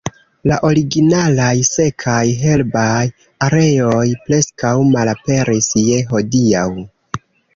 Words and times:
La 0.51 0.55
originalaj 0.67 1.51
sekaj, 1.67 2.23
herbaj 2.39 3.03
areoj 3.49 4.07
preskaŭ 4.29 4.73
malaperis 4.97 5.71
je 5.89 6.01
hodiaŭ. 6.15 6.67